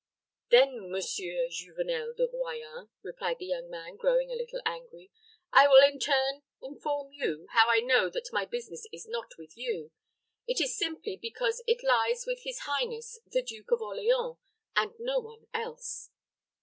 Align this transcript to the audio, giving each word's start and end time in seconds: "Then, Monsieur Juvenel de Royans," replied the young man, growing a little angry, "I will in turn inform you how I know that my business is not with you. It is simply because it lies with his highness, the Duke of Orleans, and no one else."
"Then, 0.49 0.89
Monsieur 0.91 1.47
Juvenel 1.49 2.15
de 2.15 2.27
Royans," 2.27 2.89
replied 3.03 3.37
the 3.37 3.45
young 3.45 3.69
man, 3.69 3.97
growing 3.97 4.31
a 4.31 4.35
little 4.35 4.59
angry, 4.65 5.11
"I 5.53 5.67
will 5.67 5.87
in 5.87 5.99
turn 5.99 6.41
inform 6.59 7.13
you 7.13 7.45
how 7.51 7.69
I 7.69 7.81
know 7.81 8.09
that 8.09 8.33
my 8.33 8.45
business 8.45 8.87
is 8.91 9.05
not 9.07 9.33
with 9.37 9.55
you. 9.55 9.91
It 10.47 10.59
is 10.59 10.75
simply 10.75 11.17
because 11.17 11.61
it 11.67 11.83
lies 11.83 12.23
with 12.25 12.41
his 12.41 12.61
highness, 12.61 13.19
the 13.27 13.43
Duke 13.43 13.69
of 13.69 13.81
Orleans, 13.83 14.37
and 14.75 14.95
no 14.97 15.19
one 15.19 15.45
else." 15.53 16.09